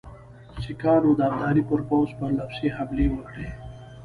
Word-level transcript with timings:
سیکهانو 0.63 1.09
د 1.17 1.21
ابدالي 1.29 1.63
پر 1.69 1.79
پوځ 1.89 2.09
پرله 2.17 2.43
پسې 2.49 2.67
حملې 2.77 3.07
وکړې. 3.11 3.47